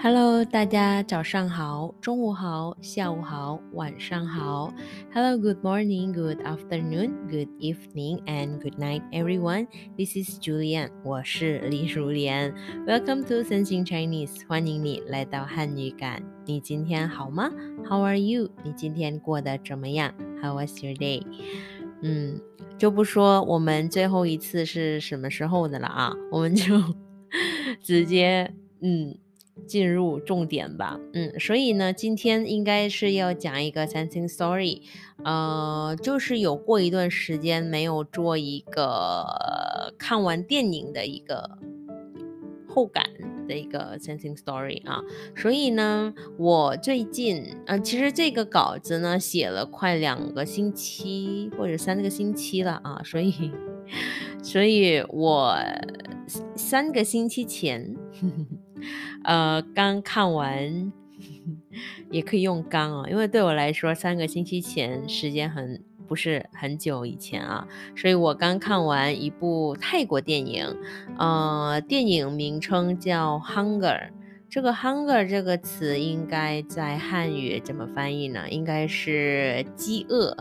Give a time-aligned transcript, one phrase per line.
[0.00, 4.72] Hello，大家早上好，中午好，下午好，晚上好。
[5.12, 9.66] Hello, good morning, good afternoon, good evening, and good night, everyone.
[9.96, 12.54] This is Julian，我是李淑莲。
[12.86, 16.22] Welcome to Sensing Chinese，欢迎你来到汉语感。
[16.44, 17.50] 你今天好吗？
[17.88, 18.50] How are you？
[18.62, 20.12] 你今天过得怎么样？
[20.42, 21.22] How was your day？
[22.02, 22.40] 嗯，
[22.76, 26.78] 就不说我们最后一次是什么时候的了啊，我们就
[27.82, 29.16] 直接嗯。
[29.71, 34.81] 进入重点吧，嗯，所以呢，今天应该是要讲一个 sensing story，
[35.23, 39.25] 呃，就是有过一段时间没有做一个
[39.97, 41.57] 看完电影的一个
[42.67, 43.05] 后感
[43.47, 45.01] 的一个 sensing story 啊，
[45.37, 53.49] 所以呢，我最近，呃，其实这个稿子呢写了快两个星期或者三个星期了啊，所以，
[54.43, 55.55] 所以我
[56.57, 57.95] 三个星期前。
[59.23, 60.91] 呃，刚看完，
[62.09, 70.65] 也可以用刚啊，因为对我来说，三个星期前时间很不是很久以前啊，所以我刚看完一部泰国电影，
[71.17, 73.79] 呃，电影名称叫《Hunger》，
[74.49, 78.49] 这个 “Hunger” 这个词应该在汉语怎么翻译呢？
[78.49, 80.35] 应该是饥饿，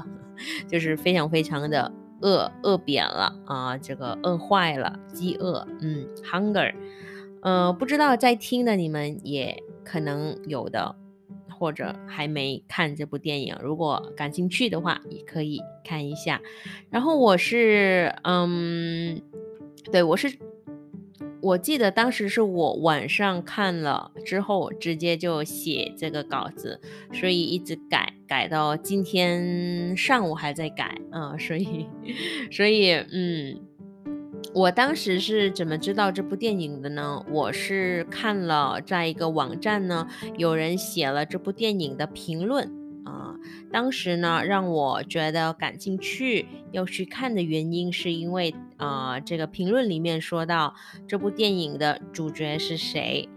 [0.66, 6.74] 就是非常非常的饿，饿扁了啊，这个饿坏了，饥饿，嗯，Hunger。
[7.42, 10.94] 呃，不知道在听的你们也可能有的，
[11.48, 16.40] 或者还没看这部电影，如果感兴趣的话，也可以看一下。
[16.90, 19.22] 然后我是，嗯，
[19.90, 20.36] 对我是，
[21.40, 26.80] 我记得当时是我晚上看了之后，直接就写这个稿子，
[27.14, 31.86] 所以一直改，改到今天上午还在改啊，所以，
[32.52, 33.69] 所以，嗯。
[34.52, 37.24] 我当时是怎么知道这部电影的呢？
[37.30, 42.68] 我是看了在一个网站呢，有人写了这部电影的评论
[43.04, 43.36] 啊。
[43.70, 50.74] 当时呢，让我觉得感兴趣要去看的原因，是因为啊，这个评论里面说到
[51.06, 53.28] 这部电影的主角是谁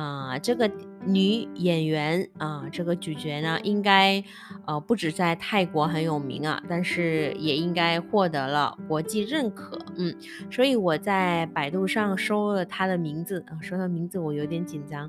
[0.00, 0.70] 啊，这个。
[1.08, 4.20] 女演员啊，这个主角呢，应该
[4.66, 9.78] 呃不止在泰国很有名啊，但是也应该获得了国际认可。
[9.96, 10.12] 嗯，
[10.50, 15.08] 所以我在百度上搜了她的名字啊，说她名字我有点紧张，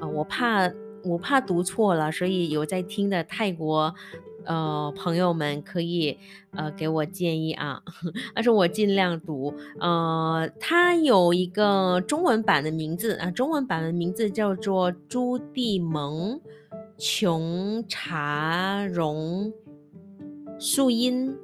[0.00, 0.70] 呃，我怕
[1.02, 3.92] 我怕读错了，所以有在听的泰国。
[4.44, 6.18] 呃，朋友们可以
[6.52, 7.82] 呃给我建议啊，
[8.34, 9.54] 但是我尽量读。
[9.80, 16.40] 呃，它有一个中文版的名字啊，中文版的名字叫做朱棣蒙
[16.98, 19.52] 琼查荣
[20.58, 21.36] 树荫，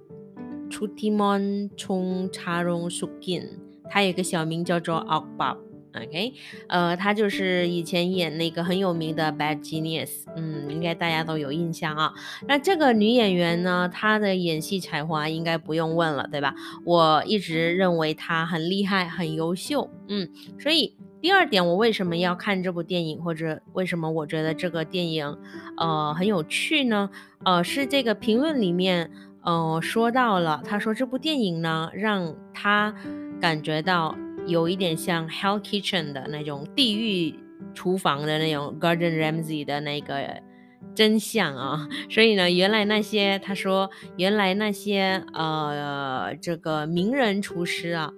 [0.70, 3.42] 朱棣蒙琼查荣树荫，
[3.91, 5.56] 它有个小名叫做奥巴。
[5.94, 6.34] OK，
[6.69, 10.06] 呃，她就是以前演那个很有名的《Bad Genius》，
[10.37, 12.12] 嗯，应该大家都有印象啊。
[12.47, 16.54] 那这个女演员呢，她的演戏才华应该不用问了，对吧？
[16.84, 20.28] 我一直认为她很厉害、很优秀，嗯。
[20.60, 25.37] 所以第二点，我为什么要看这部电影，或者为什么我觉得这个电影，
[25.78, 27.09] 呃，很有趣呢？
[27.44, 29.10] 呃，是这个评论里面，
[29.43, 32.94] 呃，说到了，他说这部电影呢，让他
[33.41, 34.15] 感觉到。
[34.48, 37.38] 有一点像 Hell Kitchen 的那种地狱
[37.75, 40.42] 厨房的那种 Garden Ramsay 的那个
[40.94, 48.12] 真相啊，所以呢，原来那些他说，原来那些呃这个名人厨师啊。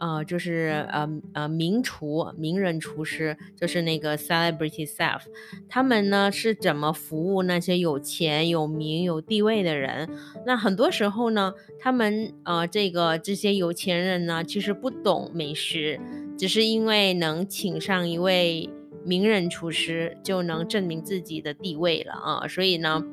[0.00, 5.20] 呃，就是呃呃名厨、名人厨师，就是那个 celebrity chef，
[5.68, 10.08] 他们呢是怎么服务那些有钱、有名、有地位的人？
[10.46, 16.00] 那很多时候呢，他们呃这个这些有钱人呢，其实不懂美食，
[16.36, 18.70] 只是因为能请上一位
[19.04, 23.04] 名人厨师，就能证明自己的地位了啊，所以呢。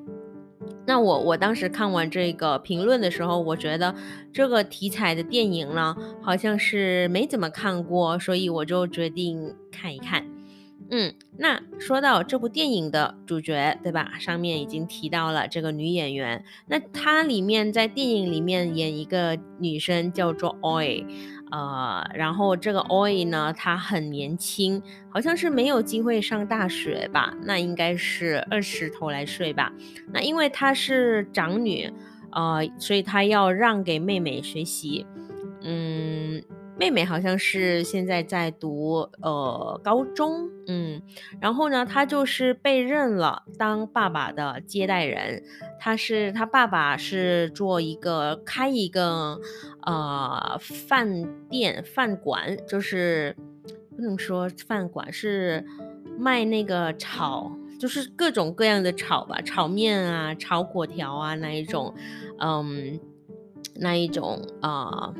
[0.87, 3.93] 那我我当时看完这个评论的时候，我觉得
[4.31, 10.25] 这个题材的电影呢，好像是没怎么看过，所以我就决定看一看。
[10.89, 14.13] 嗯，那说到这部电影的主角，对吧？
[14.17, 21.05] 上面已经提到了这个女演员，那她里面在电影里面演一个女生叫做 Oy。
[21.51, 27.33] 呃，然后这个 Oy 呢，他很年轻，好像是没有机会上大学吧？
[27.43, 29.71] 那应该是二十头来睡吧？
[30.11, 31.91] 那因为她是长女，
[32.31, 35.05] 呃，所以她要让给妹妹学习，
[35.61, 36.43] 嗯。
[36.79, 41.01] 妹妹好像是现在在读呃高中，嗯，
[41.41, 45.43] 然后呢，她就是被认了当爸爸的接待人。
[45.79, 49.39] 她是她爸爸是做一个开一个
[49.81, 53.35] 呃饭店饭馆，就是
[53.95, 55.65] 不能说饭馆是
[56.17, 61.95] 卖那个炒，就是各种各样的炒吧，炒面啊，炒粿条啊，那一种，
[62.39, 62.99] 嗯，
[63.75, 65.11] 那一种啊，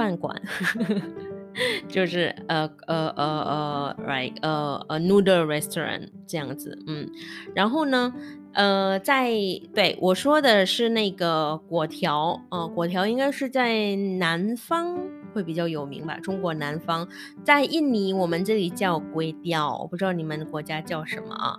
[0.00, 0.40] 饭馆。
[1.88, 7.10] 就是呃呃呃呃，right，呃呃，noodle restaurant 这样子，嗯，
[7.54, 8.14] 然后呢，
[8.52, 9.32] 呃，在
[9.74, 14.96] 对我说的是那个果条，呃，果条应该是在南方
[15.34, 17.06] 会比较有名吧，中国南方，
[17.44, 21.58] 在印尼我们这里叫龟雕，我不知道你们国家叫什么啊。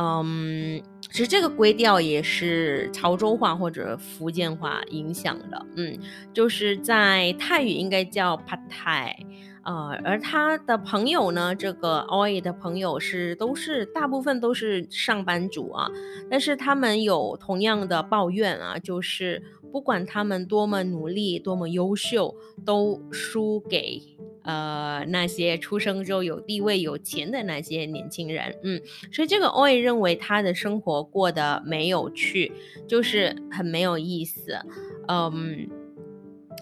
[0.00, 5.66] 嗯，其实这个归调也是潮州话或者福建话影响的。
[5.76, 5.98] 嗯，
[6.32, 9.26] 就是在泰语应该叫 p a t a i
[9.64, 15.88] 呃，而他的朋友呢，这个 Oi 的朋友是都是大部分都是上班族啊，
[16.30, 22.34] 但是他们有同样的抱怨啊，就是不管他们多么努力、多么优秀，
[22.64, 24.00] 都输给。
[24.48, 28.80] 呃，那些出生就有地位、有钱的那些年轻人，嗯，
[29.12, 32.50] 所以这个 Oi 认为他的生活过得没有趣，
[32.88, 34.58] 就是很没有意思，
[35.08, 35.68] 嗯，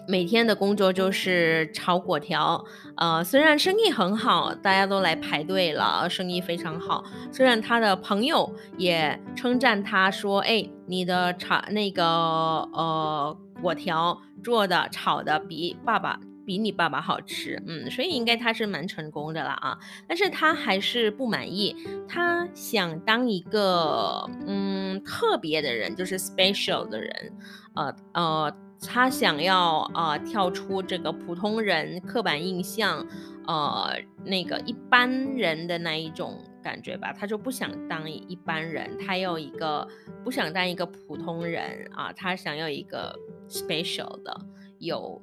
[0.05, 2.61] 每天的工作就是炒果条，
[2.97, 16.19] 呃，虽然生意很好，大家都来排队了，生意非常好，虽然他的朋友也称赞他说，哎，你的炒那个呃果条做的炒的比爸爸。
[16.47, 19.77] 比你爸爸好吃，嗯，所以应该他是蛮成功的了啊，
[20.07, 21.75] 但是他还是不满意，
[22.07, 27.33] 他想当一个嗯特别的人，就是 special 的人，
[27.75, 33.05] 呃呃，他想要呃跳出这个普通人刻板印象，
[33.45, 39.85] 呃那个一般人的那一种感觉吧，他就不想当一般人，他要一个
[40.23, 43.13] 不想当一个普通人啊，他想要一个
[43.49, 44.39] special 的
[44.79, 45.21] 有。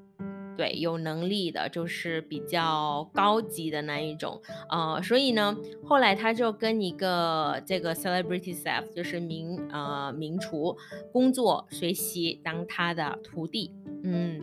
[0.56, 4.40] 对，有能力的，就是比较高级的那一种，
[4.70, 10.76] 呃，所以呢，后来他就跟一个这个 celebrity chef，就是名呃名厨
[11.12, 13.72] 工作学习，当他的徒弟，
[14.04, 14.40] 嗯，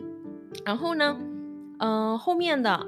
[0.66, 1.18] 然后呢，
[1.78, 2.86] 嗯，后面的，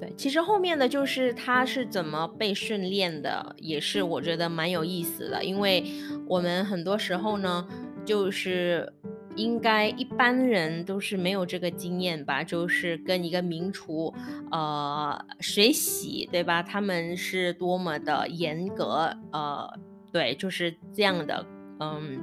[0.00, 5.84] 对，其实后面的就是他是怎么被训练的，也是我觉得蛮有意思的，因为
[6.28, 7.66] 我们很多时候呢，
[8.04, 8.92] 就是。
[9.36, 14.12] 应该一般人都是没有这个经验吧，就是跟一个名厨，
[14.50, 16.62] 呃，学习，对吧？
[16.62, 19.70] 他们是多么的严格，呃，
[20.10, 21.46] 对，就是这样的，
[21.78, 22.18] 嗯，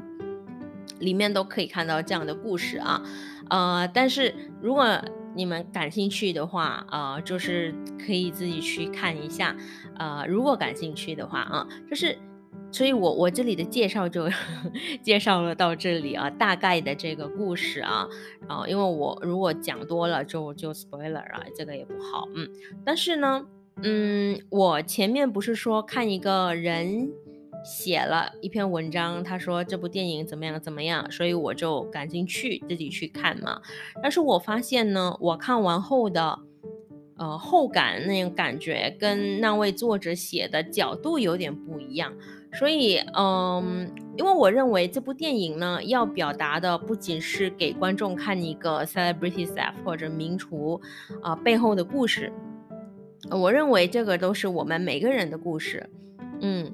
[1.00, 3.02] 里面都可以看到这样的故事啊，
[3.50, 5.00] 呃，但是如果
[5.36, 7.74] 你们感兴趣的话，呃，就是
[8.04, 9.56] 可以自己去看一下，
[9.98, 12.18] 呃，如果感兴趣的话啊，就是。
[12.74, 14.28] 所以，我我这里的介绍就
[15.04, 18.08] 介绍了到这里啊，大概的这个故事啊，
[18.48, 22.50] 啊，因为我如果讲多了就就 spoiler 啊，这个也不好，嗯，
[22.84, 23.46] 但是呢，
[23.84, 27.12] 嗯，我前面不是说看一个人
[27.64, 33.62] 写了一篇文章，他说这部电影怎么样怎么样，所以我就赶紧去自己去看嘛，
[34.02, 36.40] 但是我发现呢，我看完后的。
[37.16, 42.12] 呃，后感那种感觉跟那位作者写的角度有点不一样，
[42.54, 50.80] 所以，嗯，因为我认为这部电影呢，要表达的不仅是给观众看一个 celebrity chef 或者名厨
[51.22, 52.32] 啊背后的故事，
[53.32, 55.90] 我认为这个都是我们每个人的故事。
[56.42, 56.74] 嗯，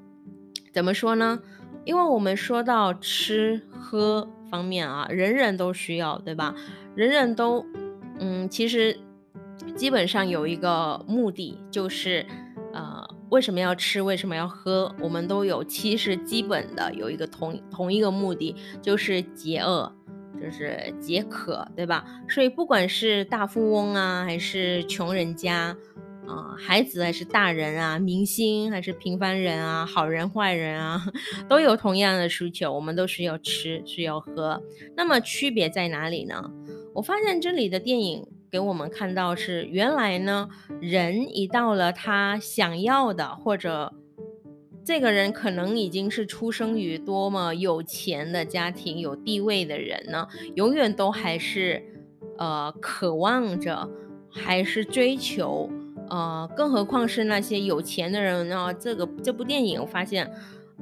[0.73, 1.39] 怎么说呢？
[1.85, 6.53] 因为我们说到吃喝方面啊，人人都需要，对吧？
[6.95, 7.65] 人人都，
[8.19, 8.97] 嗯，其实。
[9.75, 12.25] 基本上有一个目的，就是，
[13.29, 14.93] 为什么要吃，为什么要喝？
[14.99, 19.91] 我们都有，其实基本的有一个同同一个目的，就是解饿，
[20.41, 22.03] 就是解渴，对吧？
[22.27, 25.75] 所以不管是大富翁啊，还是穷人家，
[26.27, 31.01] 啊，孩子还是大人啊，明星还是平凡人啊，好人坏人啊，
[31.47, 34.61] 都有同样的需求，我们都是要吃，是要喝。
[34.95, 36.51] 那么区别在哪里呢？
[36.95, 38.25] 我发现这里的电影。
[38.51, 40.49] 给我们看到是原来呢，
[40.81, 43.93] 人一到了他想要的，或者
[44.83, 51.83] 这个人可能已经是出生于多么有钱的家庭、有地位的人呢，永远都还是
[52.37, 53.89] 呃渴望着，
[54.29, 55.69] 还是追求，
[56.09, 58.73] 呃，更何况是那些有钱的人呢？
[58.73, 60.31] 这个这部电影发现，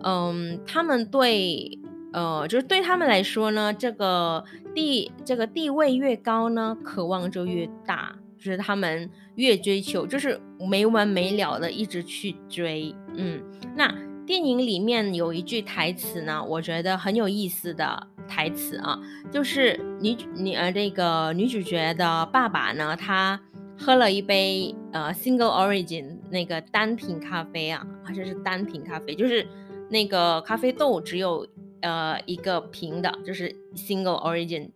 [0.03, 1.79] 嗯，他们对。
[2.13, 12.95] 呃，就是对他们来说呢，这个地这个地位越高呢，渴望就越大，就是他们越追求，就是没完没了的一直去追。
[13.15, 13.41] 嗯，
[13.75, 13.93] 那
[14.25, 18.99] 电影里面有一句台词呢，我觉得很有意思的台词啊，
[19.31, 23.39] 就是女女呃这个女主角的爸爸呢，他
[23.77, 29.47] 喝了一杯呃 single origin 那个单品咖啡啊，好像是单品咖啡，就是
[29.89, 31.47] 那个咖啡豆只有
[31.81, 34.69] 呃一个瓶的，就是 single origin。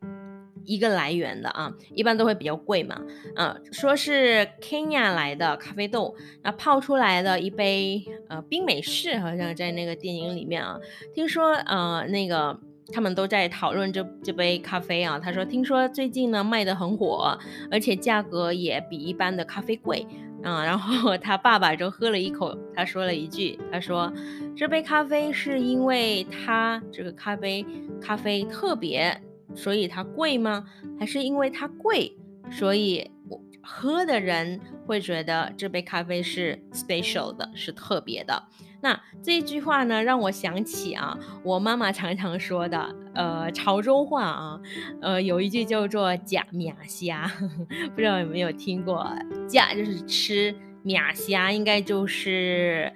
[0.63, 3.01] 一个来源的啊，一般都会比较贵嘛，
[3.35, 10.79] 啊，说是 Kenya 来的咖啡豆，那泡出来的一杯呃冰美式，好像在那个电影里面啊，
[11.15, 12.59] 听说呃那个
[12.93, 17.35] 他们都在讨论这这杯咖啡啊，他说听说最近呢卖的很火，
[17.71, 20.05] 而且价格也比一般的咖啡贵
[20.43, 24.11] 嗯，然后他爸爸就喝了一口，他说了一句，他说
[24.55, 27.65] 这杯咖啡是因为它这个咖啡
[28.01, 29.21] 咖啡特别。
[29.53, 30.65] 所以它贵吗？
[30.97, 32.17] 还是因为它贵，
[32.49, 38.41] 所以我喝的人会觉得这杯咖啡是 special 的，是特别的。
[38.81, 44.61] 那这句话呢，让我想起啊，我妈妈常常说的，呃，潮州话啊，
[45.01, 47.31] 呃，有一句叫做“假米虾”，
[47.95, 49.07] 不知道有没有听过
[49.47, 52.91] ？“假”就是吃，“米虾”应该就是。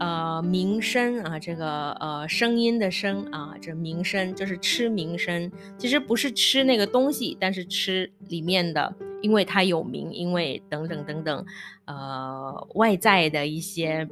[0.00, 11.44] 呃，名声啊，这个呃，声音的声啊，这名声就是吃名声，其实不是吃那个东西，但是吃里面的，因为它有名，因为等等等等，
[11.86, 14.08] 呃，外在的一些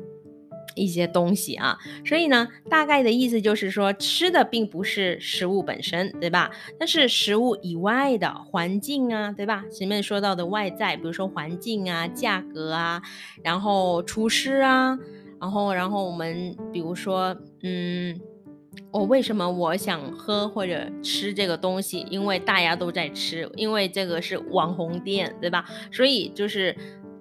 [0.77, 6.51] 一些东西啊，所以呢，大概的意思就是说，吃的并不是食物本身，对吧？
[6.79, 9.65] 但是食物以外的环境啊，对吧？
[9.73, 13.03] 前面说到的外在，比如说环境啊、价格啊，
[13.43, 14.97] 然后厨师啊。
[15.39, 18.19] 然后，然后我们比如说，嗯，
[18.91, 22.07] 我为什么我想喝或者吃这个东西？
[22.11, 25.67] 因为大家都在吃，因为这个是网红店，对吧？
[25.93, 26.75] 所以就是，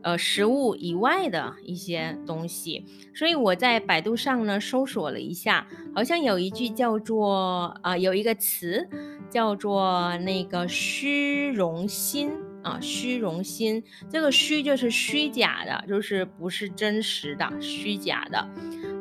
[0.06, 2.86] 呃，食物以外的一些东西。
[3.16, 8.88] 所以我在百度上呢搜索了一下，好像有一句叫做啊，有一个词
[9.32, 12.32] 叫做那个虚荣心。
[12.66, 18.50] 啊，虚荣心，这个虚就是虚假的，就是不是真实的，虚假的，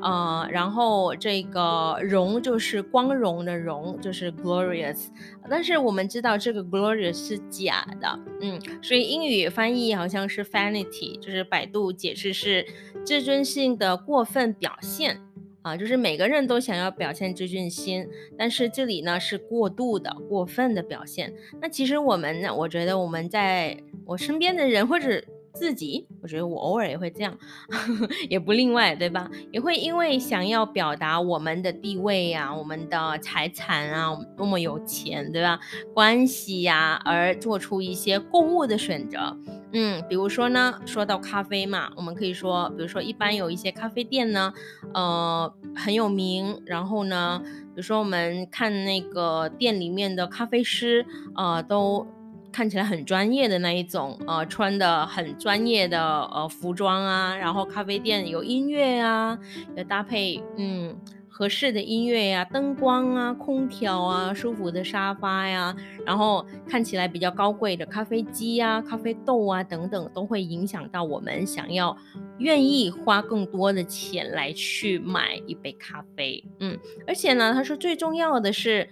[0.02, 5.06] 呃，然后这个荣就是光荣的荣，就是 glorious，
[5.48, 12.66] 但是我们知道这个 glorious 是假的，嗯，所以英语翻译好像是 vanity，就是百度解释是
[13.02, 15.18] 自尊性的过分表现。
[15.64, 18.06] 啊，就是每个人都想要表现自尊心，
[18.38, 21.34] 但是这里呢是过度的、过分的表现。
[21.60, 25.20] 那其实我们呢，我觉得我们在我身边的人或者。
[25.54, 27.36] 自己，我觉得我偶尔也会这样，
[28.28, 29.30] 也不例外，对吧？
[29.52, 35.58] 也会因为想要表达我们的地位呀、我们的财产啊、我们多么有钱，对吧？
[35.94, 39.36] 关系呀，而做出一些购物的选择。
[39.72, 44.52] 嗯，比如说呢，说到咖啡嘛，我们可以说，比如说一般有一些咖啡店呢，
[44.92, 51.06] 呃，很有名，然后呢，比如说我们看那个店里面的咖啡师，
[51.36, 52.06] 呃，都。
[52.54, 59.36] 看起来很专业的那一种，呃，穿的很专业的呃服装啊，然后咖啡店有音乐啊，
[59.74, 60.96] 要搭配嗯
[61.28, 65.74] 合适的音乐呀、灯光啊、空调啊、舒服的沙发呀，
[66.06, 71.96] 然后看起来比较高贵的咖啡机啊、咖啡豆啊等等，都会影响到我们想要
[72.38, 76.44] 愿意花更多的钱来去买一杯咖啡。
[76.60, 78.88] 嗯，而且呢，他说最重要的是。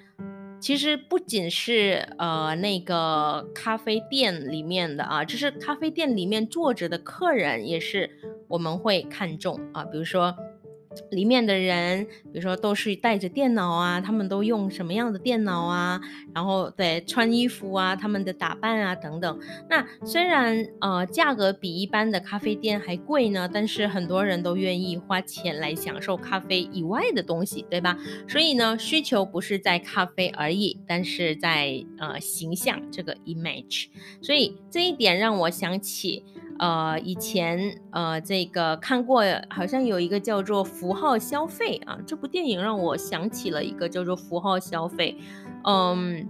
[0.62, 8.08] 其实不仅是呃那个咖啡店里面的啊，就是咖啡店里面坐着的客人也是
[8.46, 10.32] 我们会看重啊，比如说。
[11.10, 16.00] 里面的人，比如说都是带着电脑啊，他们都用什么样的电脑啊？
[16.34, 19.38] 然后对穿衣服啊，他们的打扮啊等等。
[19.68, 27.98] 那虽然呃价格比一般的咖啡店还贵呢，但是很多人都愿意花钱来享受咖啡以外的东西，对吧？
[28.28, 33.88] 所以呢，需求不是在咖啡而已，但是在呃形象这个 image。
[34.20, 36.24] 所以这一点让我想起。
[36.58, 45.16] 呃，以前呃，这个看过，好像有一个叫做符号消费啊，这部电影让我想起了一个叫做符号消费。
[45.64, 46.28] 嗯，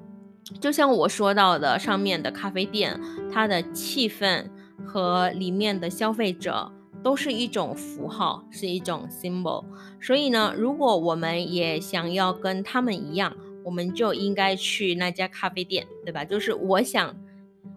[0.60, 2.98] 就像我说到的，上面的咖啡店，
[3.32, 4.46] 它的气氛
[4.86, 9.64] 和里面的消费者都是一种符号，是一种 symbol。
[10.00, 16.24] 所以呢，如果我们也想要跟他们一样，我们就应该去那家咖啡店，对吧？
[16.24, 17.14] 就是我想。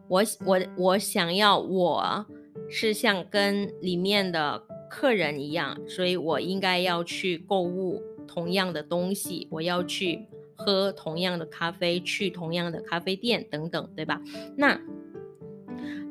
[0.08, 2.26] 我我我想要，我
[2.70, 14.22] 是像跟里面的客人一样，所以我应该要去购物同样的东西，我要去喝同样的咖啡，去同样的咖啡店等等，对吧？
[14.56, 14.80] 那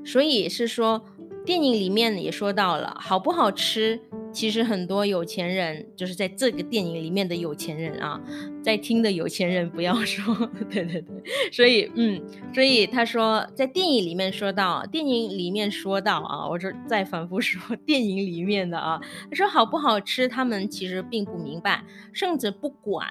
[0.04, 1.04] 所以是说，
[1.46, 4.00] 电影里面也说到了，好不好吃？
[4.34, 8.20] 其实很多有钱人就是在这个电影里面的有钱人啊，
[8.62, 10.34] 在听的有钱人不要 说，
[10.68, 12.20] 对对对，所以嗯，
[12.52, 19.00] 所以他说在电影里面说到，电影里面说到啊，我说再反复说电影里面的啊，
[19.30, 23.06] 他说好不好吃，他们其实并不明白，甚至不管，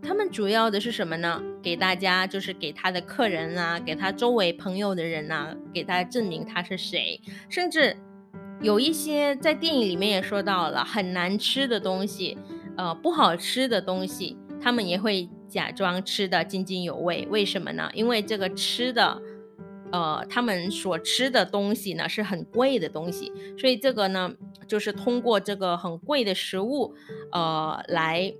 [0.00, 1.42] 他们主要的是什么呢？
[1.60, 7.96] 给大家就是给他的客人啊，给他周围朋友的人呐，给他证明他是谁，甚至
[8.60, 12.36] 有一些在电影里面也说到了很难吃的东西，
[12.76, 14.36] 呃，不好吃的东西。
[14.62, 17.90] 他们也会假装吃的津津有味，为什么呢？
[17.94, 19.22] 因为这个吃的，
[19.90, 24.30] 呃，他们所吃的东西呢是很贵的东西，所以这个呢
[24.68, 26.94] 就是通过这个很贵的食物，
[27.32, 28.30] 呃，来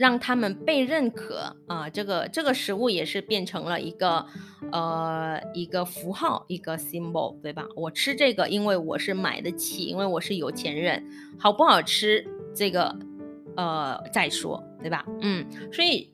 [0.00, 1.88] 让他们被认可啊。
[1.90, 4.26] 这个这个食物也是变成了一个
[4.72, 7.66] 呃一个符号，一个 symbol，对吧？
[7.76, 11.04] 我吃这个，因为我是买得起，因为我是有钱人。
[11.38, 12.26] 好不好吃？
[12.54, 12.96] 这个。
[13.56, 15.04] 呃，再说，对吧？
[15.20, 16.08] 嗯，所以，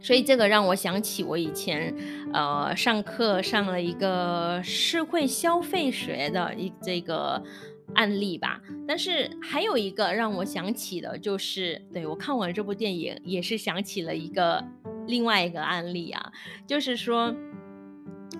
[0.00, 1.92] 所以这个让我想起我以前
[2.32, 7.42] 呃上课上了一个社会消费学的一这个
[7.94, 8.60] 案例吧。
[8.88, 14.64] 但是还有一个让我想起的，就是对我看完这部电影也是想起了一个
[15.06, 16.32] 另外一个案例啊，
[16.66, 17.34] 就是说，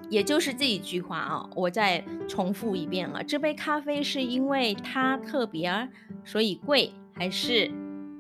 [0.09, 5.89] 也就是这一句话啊，我再重复一遍啊，这杯咖啡是因为它特别，
[6.25, 6.93] 所以贵。
[7.17, 7.71] 还是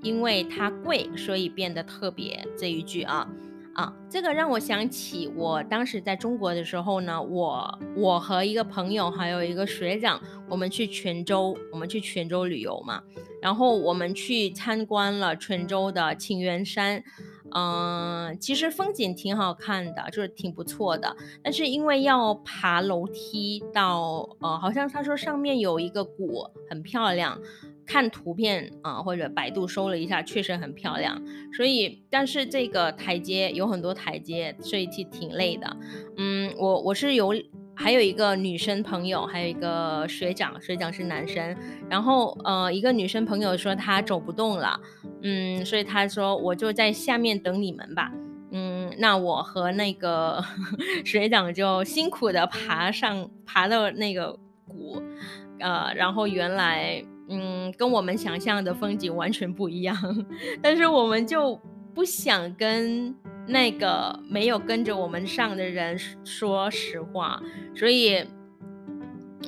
[0.02, 3.28] 因为它贵，所以变得特别这一句啊
[3.75, 13.02] 啊，这个让我想起我当时在中国的时候呢，我我和一个朋友还有一个学长，我们去泉州，我们去泉州旅游嘛，
[13.43, 17.02] 然后我们去参观了泉州的清源山，
[17.52, 27.40] 嗯，其实风景挺好看的，就是挺不错的，但是因为要爬楼梯到，呃，好像他说上面有一个谷，很漂亮。
[27.86, 31.20] 看图片啊，或者百度搜了一下，确实很漂亮。
[31.52, 35.76] 所以，但是这个台阶有很多台阶，所以挺挺累的。
[36.16, 37.34] 嗯，我我是有
[37.74, 41.56] 还有一个女生朋友，还有一个学长，学长是男生。
[41.90, 44.80] 然后呃，一个女生朋友说她走不动了，
[45.23, 48.12] 嗯，所以她说我就在下面等你们吧。
[48.52, 50.42] 嗯，那我和那个
[51.04, 55.02] 学长就辛苦的爬上爬到那个谷，
[55.58, 57.04] 呃，然后原来。
[57.28, 59.97] 嗯，跟我们想象的风景完全不一样，
[60.63, 61.58] 但是我们就
[61.95, 63.15] 不想跟
[63.47, 67.41] 那个没有跟着我们上的人说实话，
[67.75, 68.25] 所以，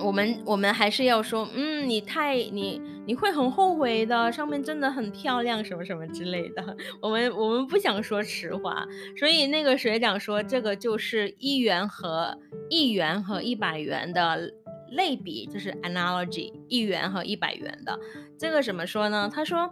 [0.01, 6.77] 我们我们还是要说，嗯，你太你你会很后悔的，上面真的很漂亮，什么什么之类的。
[7.03, 8.87] 我们我们不想说实话，
[9.19, 12.39] 所以那个学长说，这个就是一元和
[12.71, 14.51] 一元和一百元的。
[14.91, 17.99] 类比就是 analogy，一元和一百元的
[18.39, 19.31] 这个怎么说呢？
[19.33, 19.71] 他说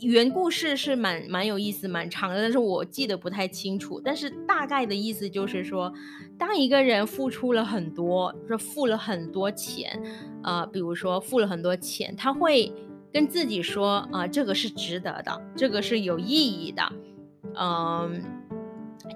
[0.00, 4.00] 原故事是蛮蛮有意思、蛮长的，但是我记得不太清楚。
[4.00, 5.92] 但是大概的意思就是说，
[6.38, 10.00] 当一个人付出了很多，说付了很多钱，
[10.42, 12.72] 呃，比如说付了很多钱，他会
[13.12, 16.92] 跟自己说啊，这个是值得的，这个是有意义的，
[17.54, 18.22] 嗯。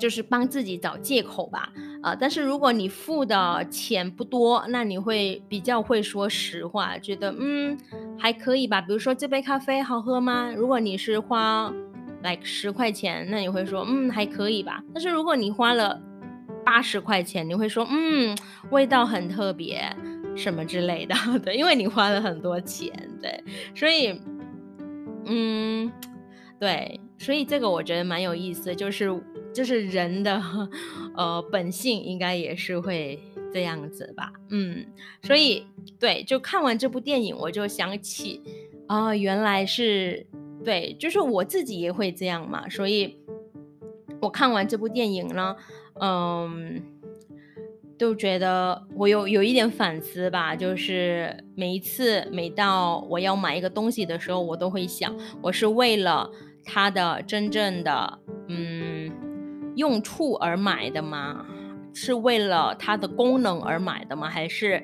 [0.00, 1.70] 就是帮自己找借口吧，
[2.05, 2.14] 啊！
[2.14, 7.79] 但是如果你付的钱不多，那你会比较会说实话，觉得嗯
[8.19, 8.79] 还可以吧。
[8.83, 10.53] 比如说这杯咖啡好喝吗？
[10.55, 11.73] 如果你是花
[12.23, 14.83] ，like 十块钱，那你会说嗯还可以吧。
[14.93, 15.99] 但是如果你花了
[16.62, 18.37] 八十块钱，你会说嗯
[18.71, 19.85] 味道很特别
[20.37, 23.43] 什么之类的， 对，因为你花了很多钱，对，
[23.75, 24.21] 所以
[25.25, 25.90] 嗯
[26.61, 29.11] 对，所以这个我觉得蛮有意思，就是。
[29.55, 30.43] 就是人的，
[31.17, 33.19] 呃，本性应该也是会
[33.53, 34.85] 这样子吧，嗯，
[35.23, 35.64] 所以
[36.01, 38.43] 对，就看完这部电影，我就想起，
[38.88, 40.27] 啊，原来是
[40.64, 43.17] 对，就是我自己也会这样嘛，所以
[44.21, 45.55] 我看完这部电影呢，
[46.01, 46.83] 嗯，
[47.97, 56.29] 都觉得我有有一点反思吧，就是每一次每到我要买一个东西的时候，我都会想，我是为了
[56.64, 58.84] 它的真正的，嗯。
[59.76, 61.44] 用处而买的吗？
[61.96, 64.28] 是为了它的功能而买的吗？
[64.28, 64.82] 还是，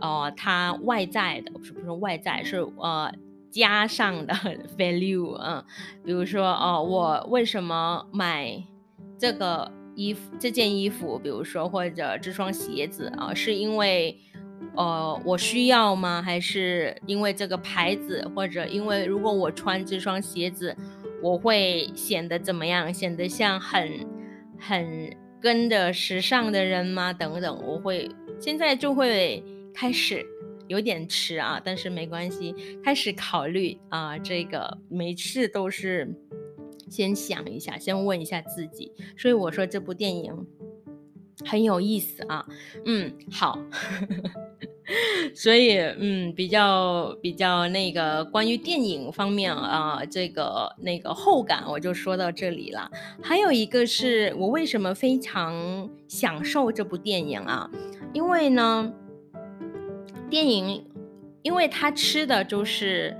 [0.00, 1.52] 呃，它外在的？
[1.52, 3.12] 不是不是外在，是呃
[3.50, 4.34] 加上的
[4.76, 5.64] value 嗯，
[6.04, 8.60] 比如说哦，我为什么买
[9.16, 10.32] 这个衣服？
[10.38, 14.18] 这件衣服，比如说或者这双鞋子啊，是因为
[14.74, 16.20] 呃我需要吗？
[16.20, 18.28] 还是因为这个牌子？
[18.34, 20.76] 或者因为如果我穿这双鞋子，
[21.22, 22.92] 我会显得怎么样？
[22.92, 24.17] 显得像很。
[24.58, 27.12] 很跟着时尚的人吗？
[27.12, 29.42] 等等，我会现在就会
[29.72, 30.24] 开始
[30.66, 36.08] 有点迟啊，但是没关系，开始考虑啊，这个每次都是
[36.90, 38.92] 先想一下，先问一下自己。
[39.16, 40.46] 所以我说这部电影
[41.44, 42.46] 很有意思啊。
[42.84, 43.58] 嗯，好。
[45.34, 52.90] 所以，嗯，比较比较那个关于电影方面啊，这个那个后感我就说到这里了。
[53.22, 57.70] 还有一个是我为什么非常享受这部电影啊？
[58.12, 58.92] 因为呢，
[60.30, 60.84] 电影，
[61.42, 63.16] 因为他吃的就是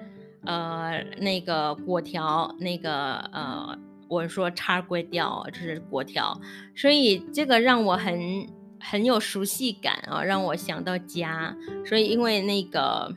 [0.47, 6.41] 呃那个果条，那个呃我说叉龟条就是果条，
[6.75, 8.58] 所以这个让我很。
[8.81, 11.57] 很有熟悉感啊，让我想到家。
[11.85, 13.13] 所以因为那个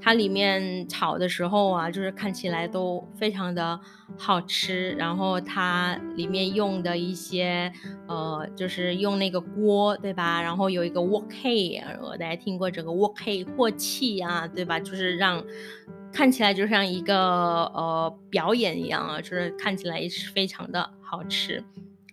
[0.00, 3.80] 它里面炒的时候啊，就是看起来都非常的
[4.16, 4.92] 好吃。
[4.92, 7.72] 然后它里面用的一些
[8.06, 10.40] 呃，就是用那个锅，对吧？
[10.40, 11.26] 然后有一个 wok
[12.18, 14.78] 大家听过这个 wok hay 霍气啊，对吧？
[14.78, 15.44] 就是让
[16.12, 21.64] 看起来就像一个呃表演一样啊，就是看起来也是非常的好吃。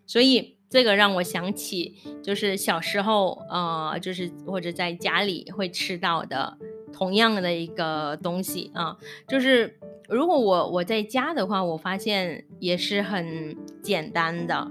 [0.08, 0.58] 所以。
[0.73, 6.57] 这个让我想起，就是小时候，呃，就是或者在家里会吃到的
[6.91, 9.77] 同样的一个东西啊，就是
[10.09, 14.67] 如果我我在家的话，我发现也是很简单的，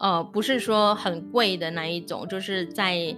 [0.00, 3.16] 呃，不是说很贵的那一种，就是在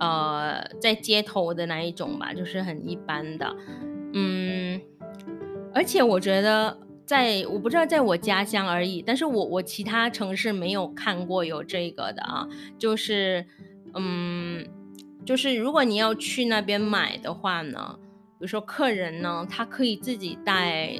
[0.00, 3.56] 呃在街头的那一种吧，就是很一般的，
[4.14, 4.80] 嗯，
[5.72, 6.76] 而且我觉得。
[7.06, 13.46] 在我不知道，在我家乡而已，但是我我其他城市没有看过有这个的啊，就是，
[13.94, 14.66] 嗯，
[15.24, 17.98] 就是如果你要去那边买的话呢，
[18.38, 20.98] 比如说客人呢，他可以自己带。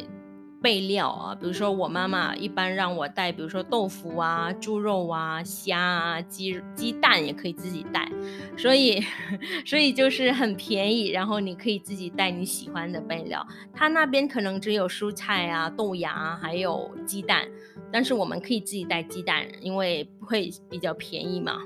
[0.66, 8.10] 备料啊，比如说我妈妈一般让我带，比如说豆腐啊、猪肉啊、虾啊、鸡鸡蛋也可以自己带，
[8.58, 9.00] 所以
[9.64, 13.46] 所以就是很便宜，然后你可以自己带你喜欢的备料。
[13.72, 17.46] 他那边可能只有蔬菜啊、豆芽还有鸡蛋，
[17.92, 21.60] 但是我们可以自己带鸡蛋，因为会比较便宜嘛。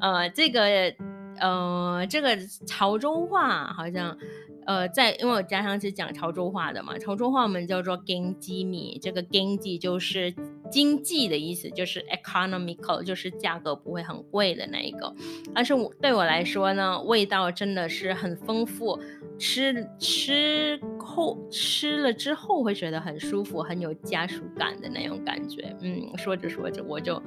[0.00, 0.94] 呃，这个
[1.40, 2.38] 呃这个
[2.68, 4.16] 潮州话好像。
[4.66, 10.34] 呃，在因为我家乡是讲潮州话的嘛，潮州话我们叫做经济米，这个经济就是
[10.70, 15.14] 经济的意思，就是 economical，就是价格不会很贵的那一个。
[15.54, 18.98] 但是我对我来说呢，味道真的是很丰富，
[19.38, 25.76] 吃吃后吃了之后会觉得很舒服，很有家属感的那种感觉。
[25.82, 27.22] 嗯，说着说着我就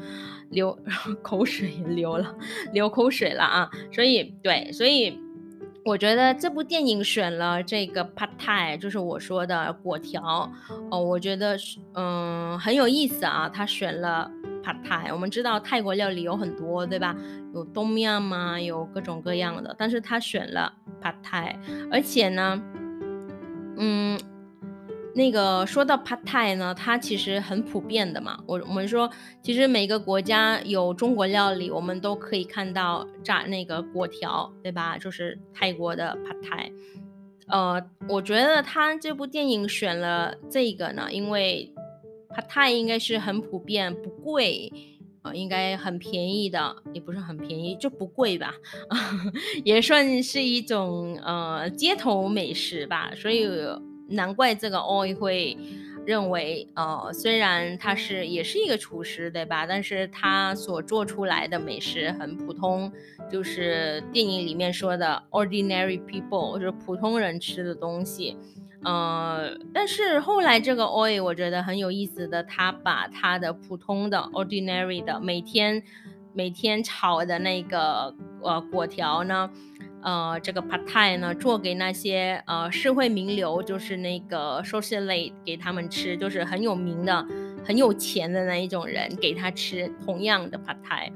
[0.50, 0.76] 流
[1.21, 2.36] 口水流了，
[2.73, 3.69] 流口水了啊！
[3.91, 5.27] 所以对，所以。
[5.88, 10.52] 我觉得这部电影选了这个 pad thai，就是我说的果条
[10.91, 13.47] 哦，我觉得是嗯很有意思啊。
[13.47, 14.30] 他选了
[14.62, 17.15] pad thai，我们知道泰国料理有很多，对吧？
[17.54, 21.56] 有东面嘛，有各种各样的，但是他选了 pad thai，
[21.89, 22.62] 而且呢，
[23.78, 24.19] 嗯。
[25.15, 28.39] 那个说到 pad thai 呢，它其实很普遍的嘛。
[28.46, 29.10] 我我们说，
[29.41, 34.96] 其实每个国家有中国料理，我们都可以看到炸那个果条，对吧？
[34.98, 36.72] 就是泰国的 pad thai。
[37.48, 41.74] 呃，我觉得他这部电影选了这个呢，因为
[42.30, 44.72] pad thai 应该是很普遍，不贵，
[45.24, 48.54] 呃，应该很便宜的，也不是很便宜，就不贵吧，
[49.65, 53.48] 也算是一种呃街头美食吧，所以。
[54.10, 55.58] 难怪这个 Oi 会
[56.06, 59.65] 认为，呃，虽然他是也是一个厨师，对吧？
[59.67, 62.91] 但是他所做出来的美食很普通，
[63.30, 68.38] 就是电影里面说的 ordinary people，就是普通人吃的东西。
[68.84, 75.84] 呃，但是后来这个 Oi 我觉得很有意思的，他把他的普通的 ordinary 的每天
[76.34, 79.50] 每天炒的那个呃果条呢。
[80.08, 87.28] 呃，这个 pad thai 呢，做给那些呃社会名流，就是那个 socialite 给他们吃，就是很有名的、
[87.65, 91.12] 很有钱的那一种人给他吃同样的 pad thai。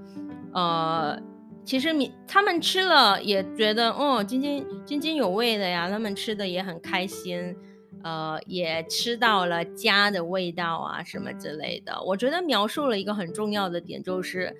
[0.53, 1.17] 呃，
[1.63, 7.55] 其实你他们吃了也觉得哦津津津津有味的呀，他们吃的也很开心，
[8.03, 11.97] 呃，也吃到了家的味道啊什么之类的。
[12.03, 14.53] 我觉得描述了一个很重要的点，就是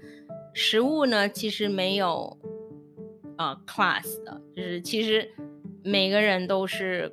[0.54, 2.38] 食物呢其实没有。
[3.38, 5.30] 呃，class 的，就是其实
[5.84, 7.12] 每个人都是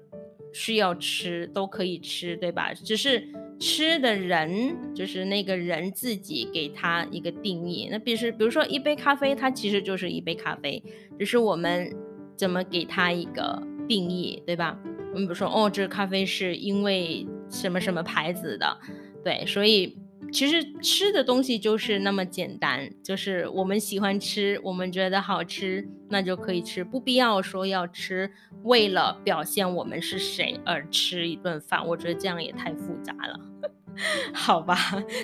[0.53, 2.73] 需要吃，都可以吃，对吧？
[2.75, 3.29] 只是
[3.59, 7.89] 吃的人，就是那个人自己给他一个定义。
[7.91, 10.83] 那比如，比如说一杯咖啡，它其实就是一杯咖啡，
[11.19, 11.91] 只是我们
[12.37, 14.79] 怎么给它一个定义，对吧？
[15.13, 18.79] 我们比如说，哦，这个咖啡是因为什么什么牌子的，
[19.25, 19.97] 对，所以。
[20.31, 28.31] 其实吃的东西就是那么简单，就是我们喜欢吃，我们觉得好吃，那就可以吃，不必要说要吃，
[28.63, 33.41] 为了表现我们是谁而吃一顿饭，我觉得这样也太复杂了。
[34.33, 34.77] 好吧，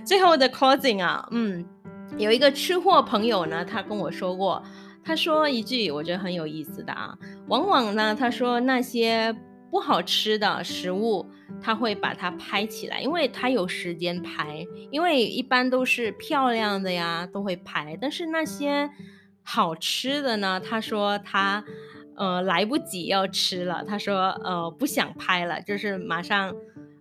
[0.05, 1.65] 最后的 closing 啊，嗯，
[2.19, 4.61] 有一个吃货朋友呢，他跟我说过，
[5.05, 9.33] 他说一句我觉得很有意思的啊，往往呢，他说那些
[9.75, 11.27] 不好吃的食物，
[11.61, 18.89] 他会把它拍起来，因为他有时间拍，因为一般都是漂亮的呀，都会拍，但是那些
[19.43, 21.65] 好吃的呢，他说他
[22.15, 26.55] 呃来不及要吃了，他说呃不想拍了，就是马上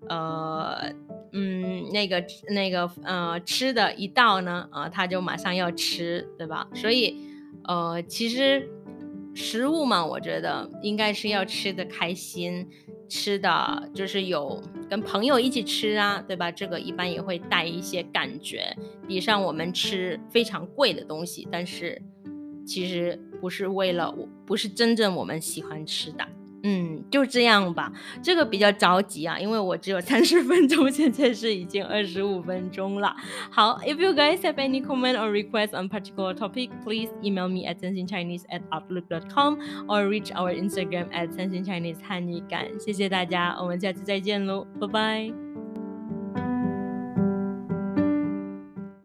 [0.10, 0.92] 呃。
[1.36, 6.68] 嗯，那个那个呃，吃的一到呢，啊，他就马上要吃，对吧？
[6.76, 7.18] 所以，
[7.64, 8.70] 呃，其实
[9.34, 12.68] 食物嘛，我觉得应该是要吃的开心，
[13.10, 16.52] 吃的就是有跟朋友一起吃啊，对吧？
[16.52, 18.76] 这个一般也会带一些感觉，
[19.08, 22.00] 比上我们吃非常贵的东西，但是
[22.66, 24.16] 其实不是为了，
[24.46, 26.26] 不是真正我们喜欢吃的。
[26.64, 27.92] 嗯，就这样吧。
[28.22, 33.14] 这个比较着急啊，因为我只有三十分钟，现在是已经二十五分钟了。
[33.52, 38.44] 好，If you guys have any comment or request on particular topic, please email me at sensingchinese
[38.50, 42.66] at outlook dot com or reach our Instagram at sensingchinese 汉语感。
[42.80, 45.83] 谢谢大家，我们下次再见喽，拜拜。